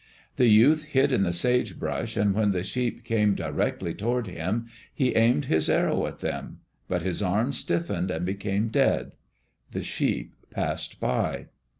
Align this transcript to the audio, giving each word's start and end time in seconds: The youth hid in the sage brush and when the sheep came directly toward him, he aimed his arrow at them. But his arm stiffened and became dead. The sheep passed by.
The 0.37 0.47
youth 0.47 0.85
hid 0.85 1.11
in 1.11 1.21
the 1.21 1.31
sage 1.31 1.77
brush 1.77 2.17
and 2.17 2.33
when 2.33 2.53
the 2.53 2.63
sheep 2.63 3.03
came 3.03 3.35
directly 3.35 3.93
toward 3.93 4.25
him, 4.25 4.65
he 4.91 5.15
aimed 5.15 5.45
his 5.45 5.69
arrow 5.69 6.07
at 6.07 6.21
them. 6.21 6.61
But 6.87 7.03
his 7.03 7.21
arm 7.21 7.51
stiffened 7.51 8.09
and 8.09 8.25
became 8.25 8.69
dead. 8.69 9.11
The 9.69 9.83
sheep 9.83 10.33
passed 10.49 10.99
by. 10.99 11.49